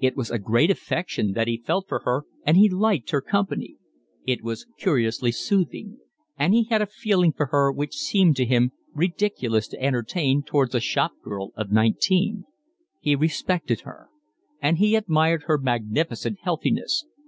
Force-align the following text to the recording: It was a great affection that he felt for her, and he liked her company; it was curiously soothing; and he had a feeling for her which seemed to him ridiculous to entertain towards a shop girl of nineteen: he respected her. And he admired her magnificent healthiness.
It 0.00 0.16
was 0.16 0.32
a 0.32 0.40
great 0.40 0.72
affection 0.72 1.34
that 1.34 1.46
he 1.46 1.62
felt 1.64 1.86
for 1.86 2.00
her, 2.00 2.24
and 2.44 2.56
he 2.56 2.68
liked 2.68 3.10
her 3.10 3.20
company; 3.20 3.76
it 4.26 4.42
was 4.42 4.66
curiously 4.76 5.30
soothing; 5.30 5.98
and 6.36 6.52
he 6.52 6.64
had 6.64 6.82
a 6.82 6.86
feeling 6.86 7.32
for 7.32 7.46
her 7.52 7.70
which 7.70 7.94
seemed 7.94 8.34
to 8.38 8.44
him 8.44 8.72
ridiculous 8.92 9.68
to 9.68 9.80
entertain 9.80 10.42
towards 10.42 10.74
a 10.74 10.80
shop 10.80 11.12
girl 11.22 11.52
of 11.54 11.70
nineteen: 11.70 12.44
he 13.00 13.14
respected 13.14 13.82
her. 13.82 14.08
And 14.60 14.78
he 14.78 14.96
admired 14.96 15.44
her 15.44 15.58
magnificent 15.58 16.38
healthiness. 16.42 17.06